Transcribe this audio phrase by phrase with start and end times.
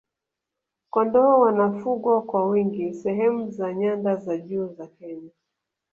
[0.89, 5.31] kondoo wanafugwa kwa wingi sehemu za nyanda za juu za kenya